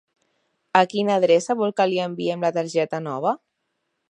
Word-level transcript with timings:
A 0.79 0.81
quina 0.93 1.17
adreça 1.21 1.57
vol 1.61 1.75
que 1.81 1.87
li 1.93 2.01
enviem 2.09 2.47
la 2.47 2.55
targeta 2.57 3.05
nova? 3.11 3.37